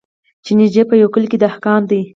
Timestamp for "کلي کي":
1.13-1.37